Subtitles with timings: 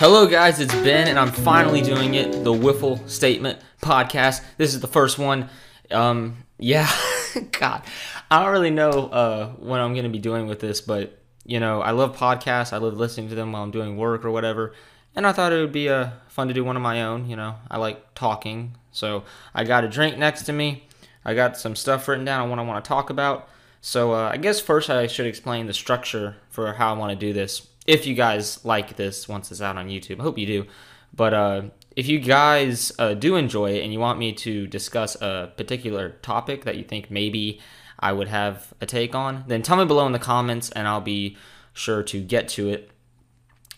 [0.00, 4.42] Hello, guys, it's Ben, and I'm finally doing it the Wiffle Statement podcast.
[4.56, 5.50] This is the first one.
[5.90, 6.90] Um, yeah,
[7.52, 7.82] God,
[8.30, 11.60] I don't really know uh, what I'm going to be doing with this, but you
[11.60, 12.72] know, I love podcasts.
[12.72, 14.72] I love listening to them while I'm doing work or whatever,
[15.14, 17.28] and I thought it would be uh, fun to do one of my own.
[17.28, 19.24] You know, I like talking, so
[19.54, 20.88] I got a drink next to me.
[21.26, 23.50] I got some stuff written down on what I want to talk about.
[23.80, 27.16] So uh, I guess first I should explain the structure for how I want to
[27.16, 30.20] do this if you guys like this once it's out on YouTube.
[30.20, 30.66] I hope you do.
[31.14, 31.62] But uh,
[31.96, 36.10] if you guys uh, do enjoy it and you want me to discuss a particular
[36.22, 37.60] topic that you think maybe
[37.98, 41.00] I would have a take on, then tell me below in the comments and I'll
[41.00, 41.36] be
[41.72, 42.90] sure to get to it.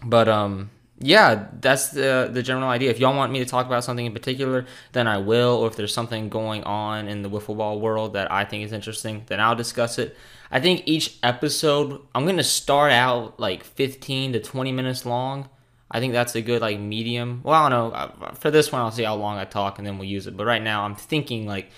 [0.05, 0.71] But um,
[1.03, 2.91] yeah, that's the the general idea.
[2.91, 5.57] If y'all want me to talk about something in particular, then I will.
[5.57, 8.73] Or if there's something going on in the wiffle ball world that I think is
[8.73, 10.17] interesting, then I'll discuss it.
[10.51, 15.49] I think each episode I'm gonna start out like 15 to 20 minutes long.
[15.91, 17.41] I think that's a good like medium.
[17.43, 18.35] Well, I don't know.
[18.35, 20.37] For this one, I'll see how long I talk and then we'll use it.
[20.37, 21.71] But right now, I'm thinking like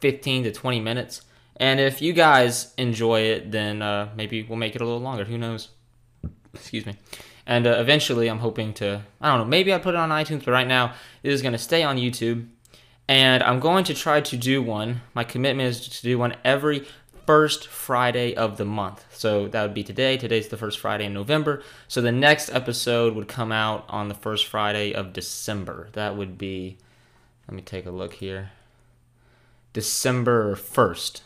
[0.00, 1.22] 15 to 20 minutes.
[1.56, 5.24] And if you guys enjoy it, then uh, maybe we'll make it a little longer.
[5.24, 5.68] Who knows?
[6.54, 6.96] Excuse me.
[7.48, 10.44] And uh, eventually, I'm hoping to, I don't know, maybe I put it on iTunes,
[10.44, 12.46] but right now, it is going to stay on YouTube.
[13.08, 15.00] And I'm going to try to do one.
[15.14, 16.86] My commitment is to do one every
[17.26, 19.06] first Friday of the month.
[19.10, 20.18] So that would be today.
[20.18, 21.62] Today's the first Friday in November.
[21.88, 25.88] So the next episode would come out on the first Friday of December.
[25.94, 26.76] That would be,
[27.48, 28.50] let me take a look here.
[29.72, 31.22] December 1st.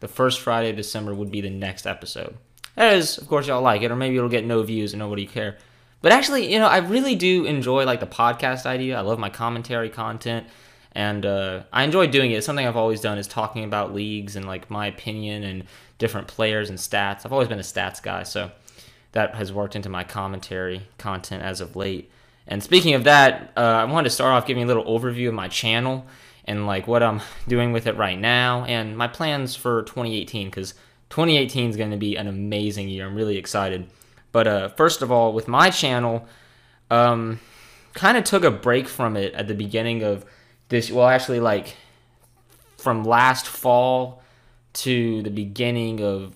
[0.00, 2.36] The first Friday of December would be the next episode.
[2.76, 5.56] Is, of course, y'all like it, or maybe it'll get no views and nobody care.
[6.02, 8.98] But actually, you know, I really do enjoy like the podcast idea.
[8.98, 10.46] I love my commentary content
[10.92, 12.36] and uh, I enjoy doing it.
[12.36, 15.64] It's something I've always done is talking about leagues and like my opinion and
[15.98, 17.26] different players and stats.
[17.26, 18.50] I've always been a stats guy, so
[19.12, 22.10] that has worked into my commentary content as of late.
[22.46, 25.34] And speaking of that, uh, I wanted to start off giving a little overview of
[25.34, 26.06] my channel
[26.46, 30.74] and like what I'm doing with it right now and my plans for 2018 because
[31.10, 33.06] 2018 is going to be an amazing year.
[33.06, 33.88] I'm really excited.
[34.32, 36.26] But uh, first of all, with my channel,
[36.90, 37.40] um,
[37.96, 40.24] kind of took a break from it at the beginning of
[40.68, 41.74] this well actually like
[42.76, 44.22] from last fall
[44.74, 46.34] to the beginning of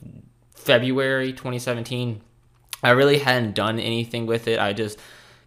[0.54, 2.20] February 2017
[2.82, 4.98] I really hadn't done anything with it I just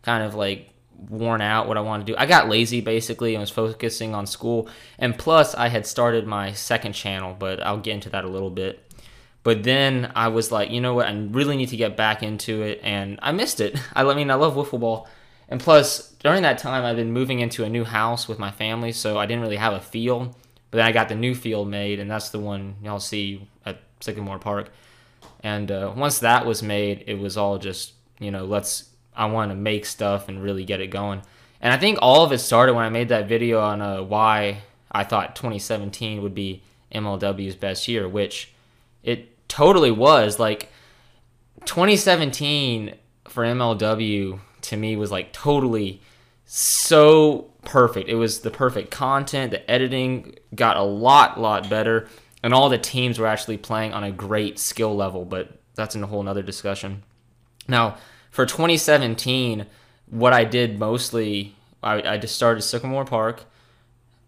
[0.03, 0.69] kind of like
[1.09, 4.27] worn out what I wanted to do I got lazy basically and was focusing on
[4.27, 4.69] school
[4.99, 8.51] and plus I had started my second channel but I'll get into that a little
[8.51, 8.82] bit
[9.43, 12.61] but then I was like you know what I really need to get back into
[12.61, 15.07] it and I missed it I mean I love wiffle ball
[15.53, 18.91] and plus, during that time, I've been moving into a new house with my family,
[18.91, 20.35] so I didn't really have a field.
[20.71, 23.79] But then I got the new field made, and that's the one y'all see at
[23.99, 24.71] Sycamore Park.
[25.41, 29.51] And uh, once that was made, it was all just, you know, let's, I want
[29.51, 31.21] to make stuff and really get it going.
[31.61, 34.63] And I think all of it started when I made that video on uh, why
[34.91, 38.51] I thought 2017 would be MLW's best year, which
[39.03, 40.39] it totally was.
[40.39, 40.69] Like,
[41.65, 46.01] 2017 for MLW to me was like totally
[46.45, 48.09] so perfect.
[48.09, 49.51] It was the perfect content.
[49.51, 52.07] The editing got a lot, lot better,
[52.41, 55.23] and all the teams were actually playing on a great skill level.
[55.23, 57.03] But that's in a whole nother discussion.
[57.67, 57.97] Now,
[58.31, 59.67] for 2017,
[60.07, 63.45] what I did mostly, I, I just started Sycamore Park.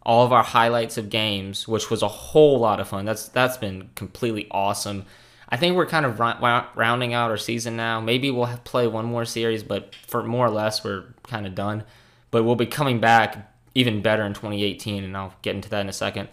[0.06, 3.06] All of our highlights of games, which was a whole lot of fun.
[3.06, 5.06] That's that's been completely awesome.
[5.50, 8.02] I think we're kind of rounding out our season now.
[8.02, 11.84] Maybe we'll play one more series, but for more or less, we're kind of done.
[12.32, 15.90] But we'll be coming back even better in 2018, and I'll get into that in
[15.90, 16.30] a second.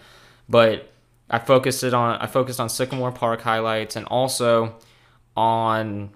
[0.48, 0.90] But
[1.28, 4.76] I focused it on I focused on Sycamore Park highlights and also
[5.36, 6.10] on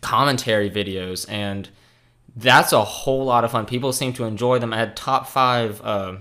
[0.00, 1.68] commentary videos, and
[2.36, 3.64] that's a whole lot of fun.
[3.64, 4.72] People seem to enjoy them.
[4.72, 5.80] I had top five.
[5.82, 6.16] Uh,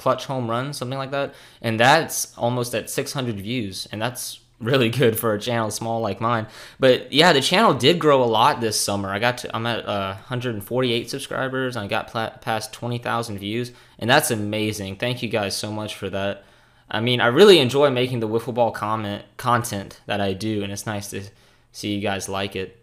[0.00, 4.88] clutch home runs, something like that, and that's almost at 600 views, and that's really
[5.00, 6.46] good for a channel small like mine.
[6.78, 9.10] But yeah, the channel did grow a lot this summer.
[9.10, 11.76] I got to, I'm at uh, 148 subscribers.
[11.76, 12.10] I got
[12.40, 14.96] past 20,000 views, and that's amazing.
[14.96, 16.44] Thank you guys so much for that.
[16.90, 20.72] I mean, I really enjoy making the wiffle ball comment content that I do, and
[20.72, 21.24] it's nice to
[21.72, 22.82] see you guys like it.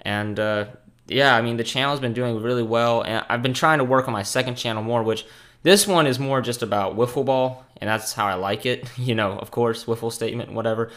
[0.00, 0.64] And uh,
[1.06, 4.08] yeah, I mean, the channel's been doing really well, and I've been trying to work
[4.08, 5.26] on my second channel more, which
[5.62, 8.88] this one is more just about wiffle ball, and that's how I like it.
[8.98, 10.90] You know, of course, wiffle statement, whatever.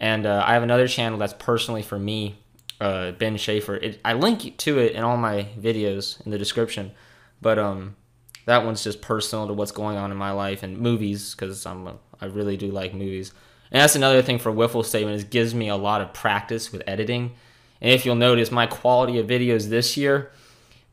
[0.00, 2.36] And uh, I have another channel that's personally for me,
[2.80, 3.76] uh, Ben Schaefer.
[3.76, 6.92] It, I link to it in all my videos in the description,
[7.40, 7.96] but um,
[8.44, 11.86] that one's just personal to what's going on in my life and movies because I'm
[11.86, 13.32] a, I really do like movies.
[13.70, 16.82] And that's another thing for Wiffle Statement is gives me a lot of practice with
[16.86, 17.34] editing.
[17.80, 20.30] And if you'll notice, my quality of videos this year,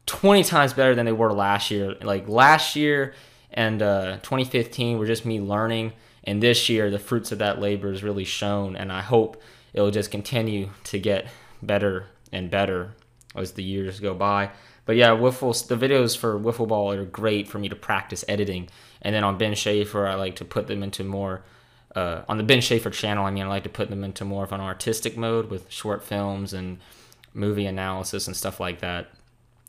[0.06, 1.96] 20 times better than they were last year.
[2.02, 3.14] Like last year
[3.52, 5.94] and uh, 2015 were just me learning.
[6.24, 8.76] And this year, the fruits of that labor is really shown.
[8.76, 9.42] And I hope
[9.74, 11.28] it'll just continue to get
[11.62, 12.96] better and better
[13.36, 14.52] as the years go by.
[14.86, 18.70] But yeah, wiffle the videos for wiffle ball are great for me to practice editing.
[19.02, 21.44] And then on Ben Schaefer, I like to put them into more
[21.96, 23.26] uh, on the Ben Schaefer channel.
[23.26, 26.04] I mean, I like to put them into more of an artistic mode with short
[26.04, 26.80] films and
[27.34, 29.10] movie analysis and stuff like that.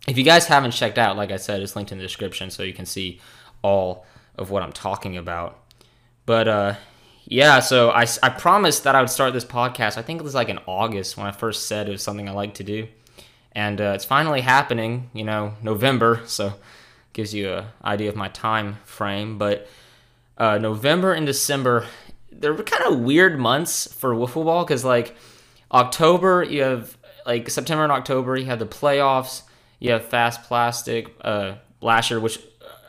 [0.06, 2.62] If you guys haven't checked out, like I said, it's linked in the description so
[2.62, 3.20] you can see
[3.62, 4.06] all
[4.36, 5.58] of what I'm talking about.
[6.26, 6.74] But uh,
[7.24, 9.96] yeah, so I, I promised that I would start this podcast.
[9.96, 12.32] I think it was like in August when I first said it was something I
[12.32, 12.88] like to do
[13.56, 15.10] and uh, it's finally happening.
[15.14, 16.52] You know, November, so
[17.14, 19.38] gives you an idea of my time frame.
[19.38, 19.66] But
[20.36, 21.86] uh, November and December,
[22.30, 25.16] they're kind of weird months for wiffle ball because like
[25.72, 29.42] October, you have like September and October, you have the playoffs.
[29.78, 31.14] You have fast plastic.
[31.20, 32.38] Uh, last year, which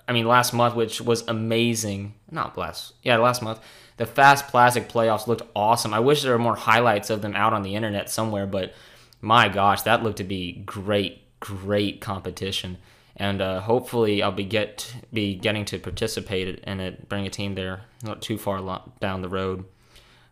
[0.07, 2.13] I mean last month, which was amazing.
[2.31, 3.59] Not last, yeah, last month.
[3.97, 5.93] The fast plastic playoffs looked awesome.
[5.93, 8.73] I wish there were more highlights of them out on the internet somewhere, but
[9.21, 12.77] my gosh, that looked to be great, great competition.
[13.15, 17.55] And uh, hopefully, I'll be get be getting to participate in it, bring a team
[17.55, 19.65] there, not too far down the road.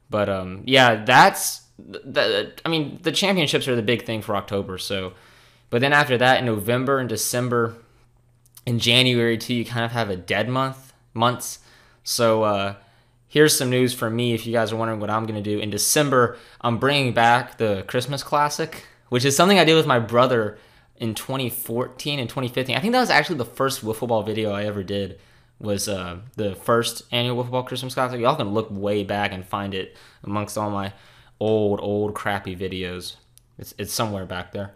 [0.09, 2.53] But um, yeah, that's the.
[2.63, 4.77] I mean, the championships are the big thing for October.
[4.77, 5.13] So,
[5.75, 7.75] but then after that, in November and December,
[8.65, 11.59] in January too, you kind of have a dead month months.
[12.01, 12.75] So uh,
[13.27, 15.59] here's some news from me if you guys are wondering what I'm to do.
[15.59, 19.99] In December, I'm bringing back the Christmas Classic, which is something I did with my
[19.99, 20.57] brother
[20.95, 22.73] in 2014 and 2015.
[22.73, 25.19] I think that was actually the first wiffle ball video I ever did
[25.59, 28.21] was uh, the first annual wiffle ball Christmas Classic.
[28.21, 30.93] Y'all can look way back and find it amongst all my
[31.41, 33.17] old, old crappy videos.
[33.57, 34.71] It's, it's somewhere back there.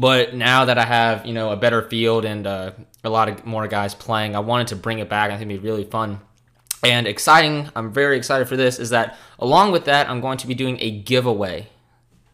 [0.00, 2.72] But now that I have, you know, a better field and uh,
[3.04, 5.30] a lot of more guys playing, I wanted to bring it back.
[5.30, 6.20] I think it'd be really fun
[6.82, 7.68] and exciting.
[7.76, 8.78] I'm very excited for this.
[8.78, 11.68] Is that along with that, I'm going to be doing a giveaway.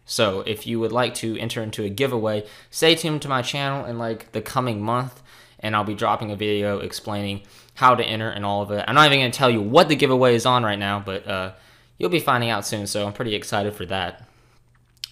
[0.05, 3.85] So if you would like to enter into a giveaway, stay tuned to my channel
[3.85, 5.21] in like the coming month,
[5.59, 7.43] and I'll be dropping a video explaining
[7.75, 8.85] how to enter and all of it.
[8.87, 11.27] I'm not even going to tell you what the giveaway is on right now, but
[11.27, 11.55] uh,
[11.99, 12.87] you'll be finding out soon.
[12.87, 14.25] So I'm pretty excited for that.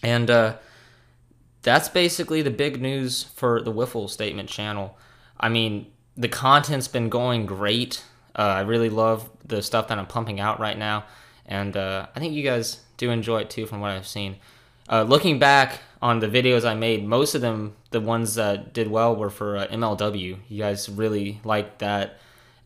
[0.04, 0.54] And uh,
[1.64, 4.96] that's basically the big news for the Wiffle Statement channel.
[5.40, 8.04] I mean, the content's been going great.
[8.36, 11.04] Uh, I really love the stuff that I'm pumping out right now,
[11.46, 14.36] and uh, I think you guys do enjoy it too, from what I've seen.
[14.88, 18.90] Uh, looking back on the videos I made, most of them, the ones that did
[18.90, 20.38] well, were for uh, MLW.
[20.48, 22.18] You guys really liked that,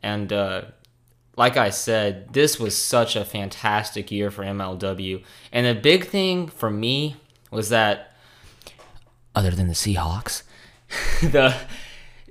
[0.03, 0.63] and uh,
[1.39, 5.23] like I said, this was such a fantastic year for MLW.
[5.53, 7.15] And the big thing for me
[7.53, 8.13] was that,
[9.35, 10.43] other than the Seahawks,
[11.23, 11.55] the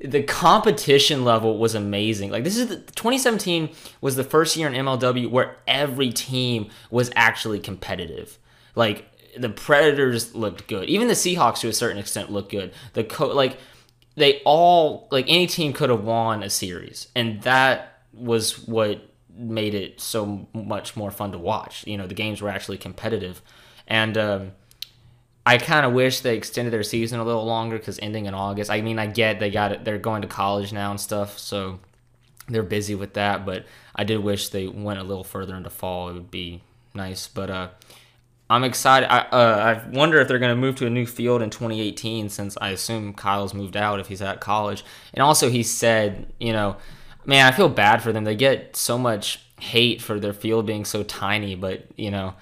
[0.04, 2.30] the competition level was amazing.
[2.30, 3.70] Like this is the, 2017
[4.02, 8.38] was the first year in MLW where every team was actually competitive.
[8.76, 10.90] Like the Predators looked good.
[10.90, 12.74] Even the Seahawks to a certain extent looked good.
[12.94, 13.58] The co- like
[14.16, 19.02] they all like any team could have won a series and that was what
[19.36, 21.86] made it so much more fun to watch.
[21.88, 23.42] You know, the games were actually competitive.
[23.88, 24.52] And um
[25.48, 28.70] I kind of wish they extended their season a little longer because ending in August.
[28.70, 29.86] I mean, I get they got it.
[29.86, 31.80] They're going to college now and stuff, so
[32.50, 33.46] they're busy with that.
[33.46, 36.10] But I did wish they went a little further into fall.
[36.10, 36.64] It would be
[36.94, 37.30] nice.
[37.30, 37.70] But uh,
[38.50, 39.10] I'm excited.
[39.10, 42.28] I uh, I wonder if they're going to move to a new field in 2018,
[42.28, 44.84] since I assume Kyle's moved out if he's at college.
[45.14, 46.76] And also, he said, you know,
[47.26, 48.26] man, I feel bad for them.
[48.26, 52.34] They get so much hate for their field being so tiny, but you know,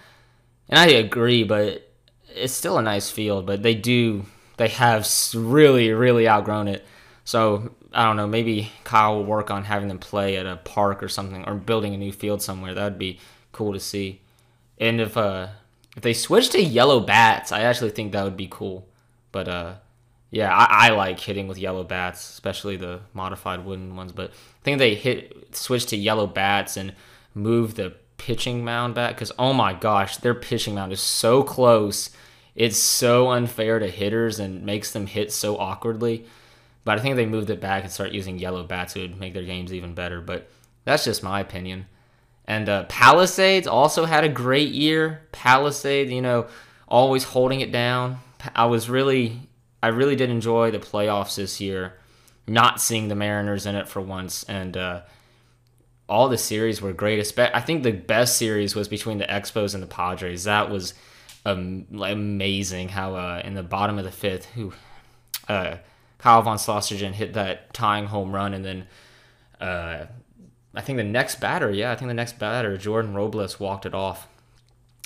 [0.69, 1.87] and I agree, but
[2.35, 4.25] it's still a nice field, but they do
[4.57, 6.85] they have really really outgrown it.
[7.23, 8.27] So I don't know.
[8.27, 11.93] Maybe Kyle will work on having them play at a park or something, or building
[11.93, 12.73] a new field somewhere.
[12.73, 13.19] That would be
[13.51, 14.21] cool to see.
[14.77, 15.47] And if uh
[15.95, 18.87] if they switch to yellow bats, I actually think that would be cool.
[19.31, 19.73] But uh
[20.31, 24.11] yeah, I, I like hitting with yellow bats, especially the modified wooden ones.
[24.11, 26.93] But I think they hit switch to yellow bats and
[27.33, 32.09] move the pitching mound back because oh my gosh, their pitching mound is so close
[32.55, 36.25] it's so unfair to hitters and makes them hit so awkwardly.
[36.85, 39.33] But I think they moved it back and start using yellow bats, it would make
[39.33, 40.21] their games even better.
[40.21, 40.49] But
[40.85, 41.87] that's just my opinion.
[42.45, 45.21] And uh, Palisades also had a great year.
[45.31, 46.47] Palisades, you know,
[46.87, 48.19] always holding it down.
[48.55, 49.49] I was really,
[49.83, 51.95] I really did enjoy the playoffs this year.
[52.47, 55.01] Not seeing the Mariners in it for once, and uh,
[56.07, 57.39] all the series were great.
[57.39, 60.43] I think the best series was between the Expos and the Padres.
[60.43, 60.93] That was
[61.45, 64.73] um, amazing how uh, in the bottom of the fifth, who
[65.47, 65.77] uh,
[66.19, 68.87] Kyle von Slostergen hit that tying home run, and then
[69.59, 70.05] uh,
[70.75, 73.93] I think the next batter, yeah, I think the next batter, Jordan Robles walked it
[73.93, 74.27] off.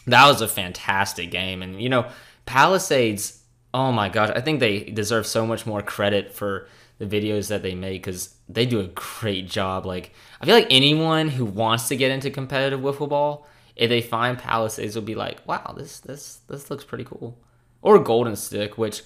[0.05, 2.07] That was a fantastic game, and you know,
[2.45, 3.37] Palisades.
[3.71, 6.67] Oh my gosh, I think they deserve so much more credit for
[6.99, 9.85] the videos that they make because they do a great job.
[9.85, 14.01] Like I feel like anyone who wants to get into competitive wiffle ball, if they
[14.01, 17.37] find Palisades, will be like, wow, this this this looks pretty cool.
[17.81, 19.03] Or Golden Stick, which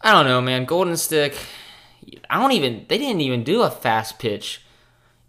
[0.00, 0.64] I don't know, man.
[0.64, 1.36] Golden Stick,
[2.30, 2.86] I don't even.
[2.88, 4.62] They didn't even do a fast pitch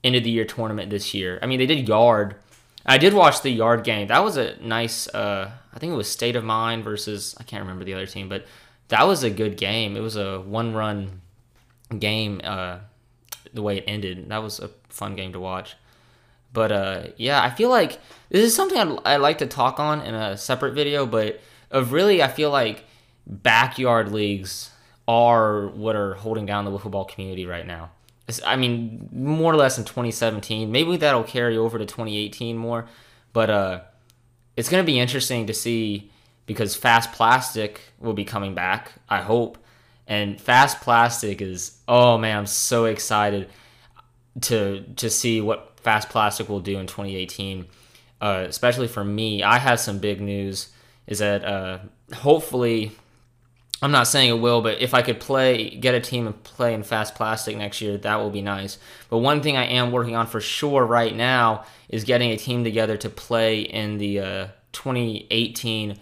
[0.04, 1.39] end of the year tournament this year.
[1.42, 2.36] I mean, they did yard.
[2.86, 4.08] I did watch the yard game.
[4.08, 5.08] That was a nice.
[5.08, 8.30] Uh, I think it was State of Mind versus I can't remember the other team,
[8.30, 8.46] but
[8.89, 9.98] that was a good game.
[9.98, 11.22] It was a one run
[11.98, 12.41] game.
[12.44, 12.79] Uh,
[13.53, 15.75] the way it ended, that was a fun game to watch.
[16.53, 20.01] But uh, yeah, I feel like this is something I'd, I'd like to talk on
[20.01, 21.06] in a separate video.
[21.06, 21.39] But
[21.72, 22.86] of really, I feel like
[23.25, 24.72] backyard leagues
[25.08, 27.91] are what are holding down the wiffle ball community right now.
[28.46, 30.70] I mean, more or less in 2017.
[30.70, 32.86] Maybe that'll carry over to 2018 more,
[33.32, 33.82] but uh,
[34.58, 36.12] it's going to be interesting to see
[36.46, 38.94] because Fast Plastic will be coming back.
[39.08, 39.58] I hope,
[40.08, 43.50] and Fast Plastic is oh man, I'm so excited
[44.42, 47.66] to to see what Fast Plastic will do in 2018.
[48.20, 50.70] Uh, especially for me, I have some big news.
[51.06, 51.80] Is that uh,
[52.14, 52.92] hopefully
[53.82, 56.74] I'm not saying it will, but if I could play, get a team and play
[56.74, 58.80] in Fast Plastic next year, that will be nice.
[59.10, 62.64] But one thing I am working on for sure right now is getting a team
[62.64, 66.00] together to play in the uh, 2018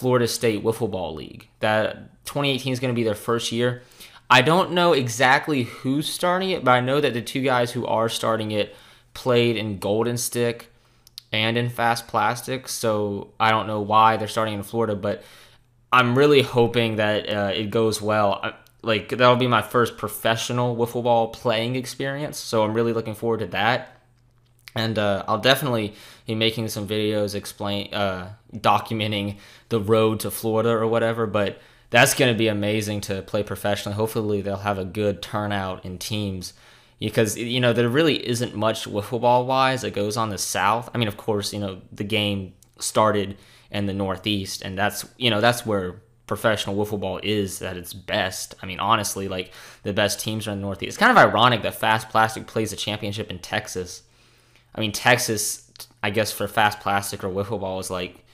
[0.00, 1.46] Florida State Wiffle Ball League.
[1.58, 3.82] That 2018 is going to be their first year.
[4.30, 7.84] I don't know exactly who's starting it, but I know that the two guys who
[7.84, 8.74] are starting it
[9.12, 10.72] played in Golden Stick
[11.32, 12.66] and in Fast Plastic.
[12.66, 15.22] So I don't know why they're starting in Florida, but
[15.92, 18.54] I'm really hoping that uh, it goes well.
[18.80, 23.40] Like that'll be my first professional wiffle ball playing experience, so I'm really looking forward
[23.40, 23.98] to that.
[24.74, 25.94] And uh, I'll definitely
[26.38, 31.26] making some videos explain uh, documenting the road to Florida or whatever.
[31.26, 31.60] But
[31.90, 33.96] that's going to be amazing to play professionally.
[33.96, 36.52] Hopefully, they'll have a good turnout in teams
[36.98, 40.88] because you know there really isn't much wiffle ball wise that goes on the South.
[40.94, 43.36] I mean, of course, you know the game started
[43.70, 47.92] in the Northeast, and that's you know that's where professional wiffle ball is at its
[47.92, 48.54] best.
[48.62, 50.90] I mean, honestly, like the best teams are in the Northeast.
[50.90, 54.02] It's kind of ironic that Fast Plastic plays a championship in Texas.
[54.72, 55.69] I mean, Texas,
[56.02, 58.24] I guess for Fast Plastic or wiffle ball is like,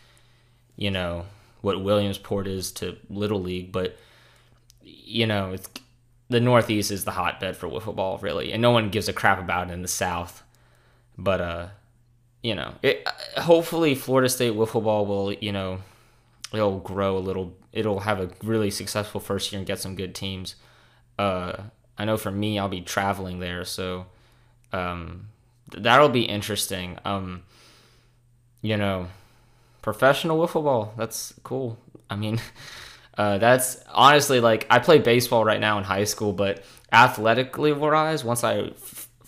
[0.76, 1.26] you know,
[1.62, 3.96] what Williamsport is to Little League, but
[4.82, 5.68] you know, it's
[6.28, 9.38] the Northeast is the hotbed for wiffle ball, really, and no one gives a crap
[9.38, 10.42] about it in the South.
[11.16, 11.66] But uh,
[12.42, 13.06] you know, it,
[13.36, 15.80] hopefully Florida State wiffle ball will, you know,
[16.52, 17.56] it'll grow a little.
[17.72, 20.56] It'll have a really successful first year and get some good teams.
[21.18, 21.54] Uh,
[21.98, 24.06] I know for me, I'll be traveling there, so
[24.72, 25.28] um,
[25.70, 26.98] that'll be interesting.
[27.04, 27.42] Um,
[28.62, 29.08] you know,
[29.82, 30.94] professional wiffle ball.
[30.96, 31.78] That's cool.
[32.10, 32.40] I mean,
[33.18, 38.24] uh, that's honestly like I play baseball right now in high school, but athletically wise,
[38.24, 38.72] once I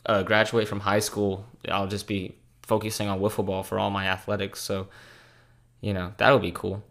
[0.07, 4.07] uh, graduate from high school, I'll just be focusing on wiffle ball for all my
[4.07, 4.61] athletics.
[4.61, 4.88] So,
[5.80, 6.83] you know, that'll be cool.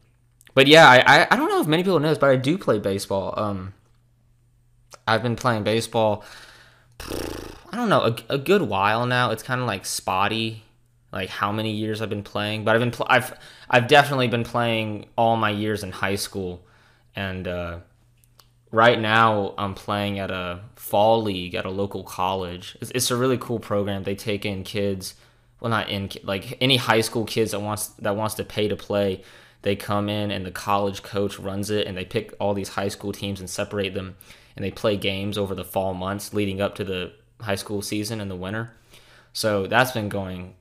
[0.53, 2.79] But yeah, I, I, don't know if many people know this, but I do play
[2.79, 3.33] baseball.
[3.37, 3.73] Um,
[5.07, 6.23] I've been playing baseball.
[7.77, 9.29] I don't know a, a good while now.
[9.29, 10.63] It's kind of like spotty,
[11.11, 12.63] like how many years I've been playing.
[12.63, 16.65] But I've been pl- I've I've definitely been playing all my years in high school,
[17.15, 17.77] and uh,
[18.71, 22.75] right now I'm playing at a fall league at a local college.
[22.81, 24.01] It's, it's a really cool program.
[24.01, 25.13] They take in kids
[25.59, 28.75] well not in like any high school kids that wants that wants to pay to
[28.75, 29.21] play
[29.63, 32.87] they come in and the college coach runs it and they pick all these high
[32.87, 34.15] school teams and separate them
[34.55, 38.21] and they play games over the fall months leading up to the high school season
[38.21, 38.71] in the winter
[39.33, 40.53] so that's been going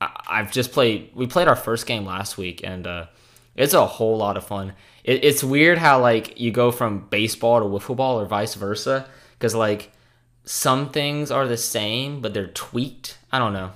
[0.00, 3.06] i've just played we played our first game last week and uh,
[3.56, 4.72] it's a whole lot of fun
[5.04, 9.06] it, it's weird how like you go from baseball to wiffle ball or vice versa
[9.38, 9.90] because like
[10.44, 13.72] some things are the same but they're tweaked i don't know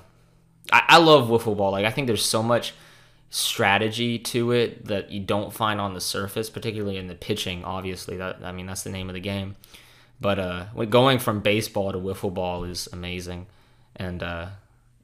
[0.72, 1.72] I, I love wiffle ball.
[1.72, 2.74] Like I think there's so much
[3.30, 7.64] strategy to it that you don't find on the surface, particularly in the pitching.
[7.64, 9.56] Obviously, that I mean that's the name of the game.
[10.22, 13.46] But uh, going from baseball to wiffle ball is amazing,
[13.96, 14.46] and uh,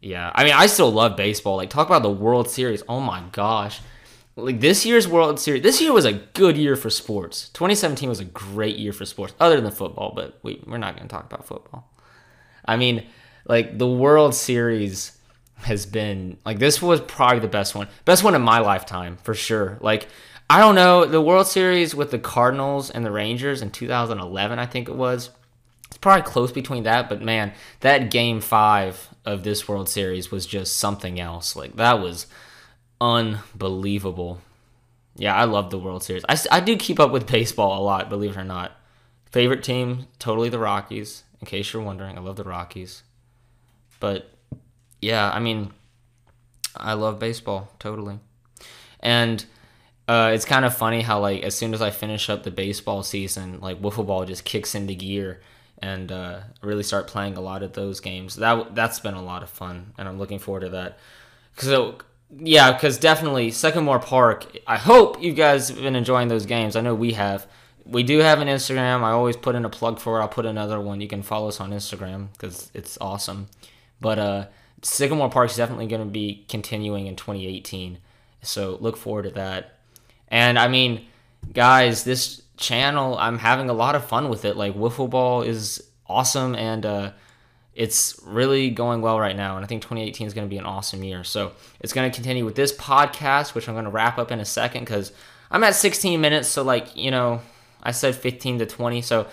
[0.01, 1.57] yeah, I mean I still love baseball.
[1.57, 2.85] Like talk about the World Series.
[2.89, 3.81] Oh my gosh,
[4.37, 5.65] like this year's World Series.
[5.65, 7.49] This year was a good year for sports.
[7.51, 10.13] 2017 was a great year for sports, other than football.
[10.15, 11.91] But we we're not going to talk about football.
[12.65, 13.05] I mean,
[13.45, 15.19] like the World Series
[15.57, 19.35] has been like this was probably the best one, best one in my lifetime for
[19.35, 19.79] sure.
[19.81, 20.07] Like
[20.51, 24.67] I don't know the World Series with the Cardinals and the Rangers in 2011, I
[24.67, 25.31] think it was.
[25.89, 30.47] It's probably close between that, but man, that Game Five of this World Series was
[30.47, 31.55] just something else.
[31.55, 32.27] Like that was
[33.01, 34.41] unbelievable.
[35.17, 36.25] Yeah, I love the World Series.
[36.29, 38.73] I, I do keep up with baseball a lot, believe it or not.
[39.31, 41.25] Favorite team, totally the Rockies.
[41.41, 43.03] In case you're wondering, I love the Rockies.
[44.01, 44.31] But
[45.03, 45.73] yeah, I mean,
[46.75, 48.19] I love baseball totally,
[49.01, 49.45] and
[50.09, 53.03] uh, it's kind of funny how like as soon as I finish up the baseball
[53.03, 55.41] season, like wiffle ball just kicks into gear,
[55.81, 58.37] and uh, really start playing a lot of those games.
[58.37, 60.99] That that's been a lot of fun, and I'm looking forward to that.
[61.59, 61.99] So
[62.35, 64.47] yeah, because definitely Sycamore Park.
[64.67, 66.75] I hope you guys have been enjoying those games.
[66.75, 67.47] I know we have.
[67.85, 69.03] We do have an Instagram.
[69.03, 70.23] I always put in a plug for it.
[70.23, 71.01] I'll put another one.
[71.01, 73.49] You can follow us on Instagram because it's awesome.
[74.01, 74.47] But uh,
[74.83, 77.99] Sycamore Park is definitely going to be continuing in 2018.
[78.43, 79.78] So look forward to that.
[80.29, 81.07] And I mean,
[81.53, 84.57] guys, this channel, I'm having a lot of fun with it.
[84.57, 87.13] Like wiffle ball is awesome and uh,
[87.75, 89.57] it's really going well right now.
[89.57, 91.25] And I think 2018 is going to be an awesome year.
[91.25, 94.41] So it's going to continue with this podcast, which I'm going to wrap up in
[94.41, 95.13] a second because
[95.51, 96.49] I'm at 16 minutes.
[96.49, 97.41] So like you know,
[97.83, 99.03] I said 15 to 20.
[99.03, 99.27] So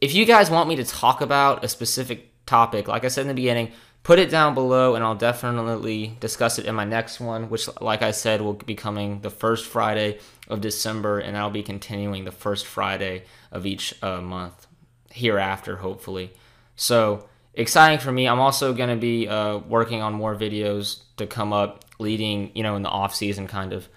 [0.00, 3.28] if you guys want me to talk about a specific topic, like I said in
[3.28, 7.48] the beginning, put it down below and I'll definitely discuss it in my next one,
[7.50, 10.18] which, like I said, will be coming the first Friday
[10.48, 14.66] of December, and I'll be continuing the first Friday of each uh, month
[15.10, 16.32] hereafter, hopefully.
[16.74, 18.26] So exciting for me.
[18.26, 22.62] I'm also going to be uh, working on more videos to come up, leading, you
[22.62, 23.88] know, in the off season, kind of.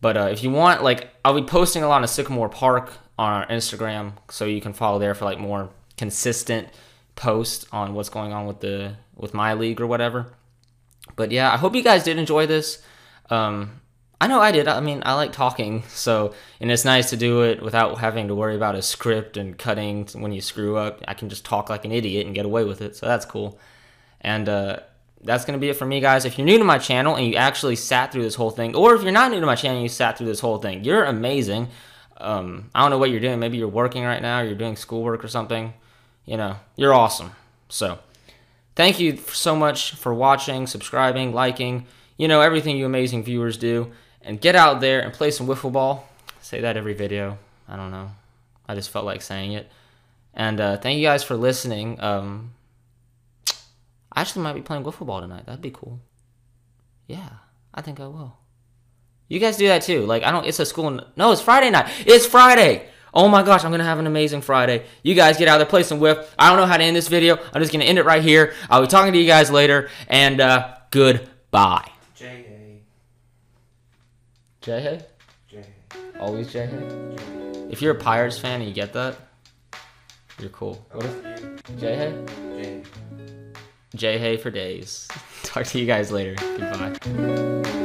[0.00, 3.32] But uh, if you want, like, I'll be posting a lot of Sycamore Park on
[3.32, 6.68] our Instagram, so you can follow there for like more consistent
[7.16, 10.32] posts on what's going on with the with my league or whatever.
[11.16, 12.82] But yeah, I hope you guys did enjoy this.
[13.28, 13.80] Um,
[14.20, 14.66] I know I did.
[14.66, 18.34] I mean, I like talking, so and it's nice to do it without having to
[18.34, 21.02] worry about a script and cutting when you screw up.
[21.06, 23.58] I can just talk like an idiot and get away with it, so that's cool.
[24.20, 24.80] And uh,
[25.22, 26.24] that's gonna be it for me, guys.
[26.24, 28.94] If you're new to my channel and you actually sat through this whole thing, or
[28.94, 31.04] if you're not new to my channel and you sat through this whole thing, you're
[31.04, 31.68] amazing.
[32.16, 33.38] Um, I don't know what you're doing.
[33.38, 35.74] Maybe you're working right now, or you're doing schoolwork or something.
[36.24, 37.32] You know, you're awesome.
[37.68, 38.00] So.
[38.78, 43.90] Thank you so much for watching, subscribing, liking, you know, everything you amazing viewers do.
[44.22, 46.08] And get out there and play some wiffle ball.
[46.40, 47.38] Say that every video.
[47.68, 48.12] I don't know.
[48.68, 49.68] I just felt like saying it.
[50.32, 52.00] And uh, thank you guys for listening.
[52.00, 52.52] Um,
[54.12, 55.46] I actually might be playing wiffle ball tonight.
[55.46, 55.98] That'd be cool.
[57.08, 57.30] Yeah,
[57.74, 58.36] I think I will.
[59.26, 60.06] You guys do that too.
[60.06, 61.00] Like, I don't, it's a school.
[61.16, 61.90] No, it's Friday night.
[62.06, 62.88] It's Friday.
[63.14, 64.84] Oh my gosh, I'm going to have an amazing Friday.
[65.02, 66.34] You guys get out there, play some whiff.
[66.38, 67.36] I don't know how to end this video.
[67.52, 68.54] I'm just going to end it right here.
[68.70, 71.90] I'll be talking to you guys later, and uh, goodbye.
[72.14, 72.44] J
[74.60, 75.00] J Hay?
[75.48, 75.64] J
[76.20, 77.16] Always J Hay?
[77.70, 79.16] If you're a Pirates fan and you get that,
[80.38, 80.86] you're cool.
[80.92, 82.24] What is J Hay?
[82.62, 82.82] J.
[83.94, 85.08] J Hay for days.
[85.42, 86.34] Talk to you guys later.
[86.58, 87.77] Goodbye.